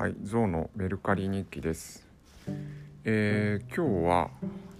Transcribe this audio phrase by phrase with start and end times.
[0.00, 2.08] はい、ゾウのメルカリ日記です。
[3.04, 4.30] えー今日は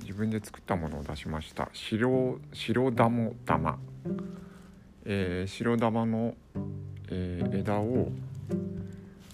[0.00, 1.68] 自分で作ったものを出しました。
[1.74, 3.78] 白白玉玉、
[5.04, 6.34] えー白玉の、
[7.10, 8.08] えー枝を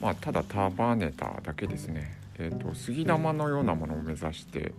[0.00, 2.18] まあただ束ねただけですね。
[2.36, 4.72] えっ、と杉玉のようなものを目指して、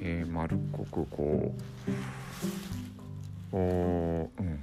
[0.00, 1.52] えー丸っこくこ
[1.86, 4.58] う、こううん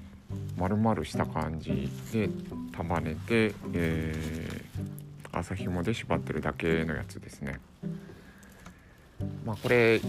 [0.58, 2.28] 丸々した感じで
[2.76, 4.61] 束ねて、えー
[5.32, 7.60] 麻紐で縛ってるだけのやつですね。
[9.46, 10.02] まあこれ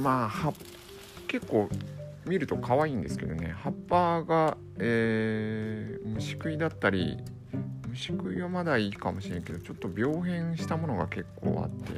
[0.00, 0.54] まあは
[1.26, 1.68] 結構
[2.26, 3.54] 見ると可愛いんですけどね。
[3.56, 7.16] 葉っぱが、えー虫食いだったり
[7.88, 11.92] 虫食いはまだいいかもしれんけどちょっと病変したものが結構あって。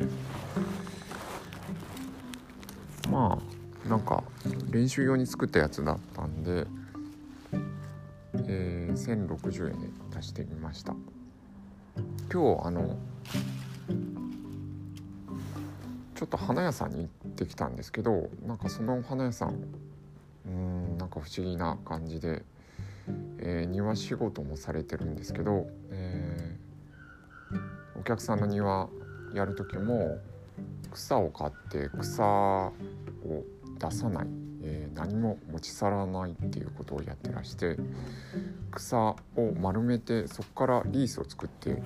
[3.09, 4.23] まあなんか
[4.70, 6.67] 練習用に作ったやつだったんで、
[8.47, 10.95] えー1060円で出してみました。
[12.33, 12.97] 今日あの
[16.14, 22.42] ちょっと花屋さんに行ってきたんですけどなんかその花屋さんうーんなんか不思議な感じで、
[23.39, 26.61] えー庭仕事もされてるんですけど、えー
[27.98, 28.89] お客さんの庭
[29.34, 30.19] やる時も
[30.91, 32.73] 草を買って草を
[33.78, 34.27] 出さない、
[34.62, 37.77] えー何も持ち去らないっていうことをやってらして
[38.70, 39.17] 草を
[39.61, 41.83] 丸めてそこからリースを作って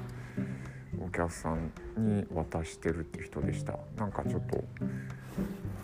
[1.00, 3.78] お客さんに渡してるって人でした。
[3.96, 4.64] なんかちょっと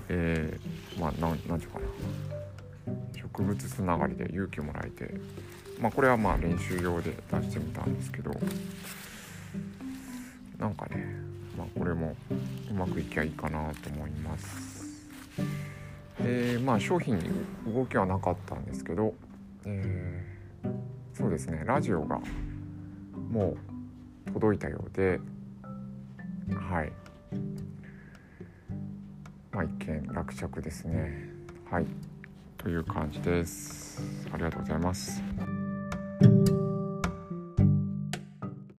[0.08, 1.86] えー、まあなんなんていうかな。
[3.14, 5.14] 植物つながりで勇気もらえて
[5.80, 8.32] まあこれはまあ練習用で出してみたんですけど
[10.58, 11.16] なんかね
[11.56, 12.16] まあこれも
[12.70, 15.06] うまくいきゃいいかなと思います。
[16.24, 17.30] えーまあ商品に
[17.72, 19.14] 動きはなかったんですけど、
[19.64, 20.40] えー
[21.12, 22.18] そうですねラジオが
[23.30, 23.56] も
[24.28, 25.20] う届いたようで
[26.54, 26.92] はい。
[29.52, 31.28] まあ一見落着ですね。
[31.70, 31.86] はい。
[32.56, 34.02] という感じです。
[34.32, 35.22] ありがとうございます。